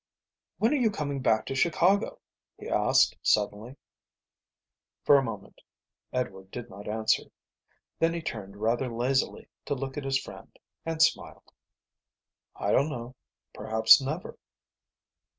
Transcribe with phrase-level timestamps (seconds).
[0.57, 2.21] "When are you coming back to Chicago?"
[2.57, 3.75] he asked, suddenly.
[5.03, 5.61] For a moment
[6.11, 7.25] Edward did not answer.
[7.99, 11.51] Then he turned rather lazily to look at his friend and smiled.
[12.55, 13.15] "I don't know.
[13.53, 14.39] Perhaps never."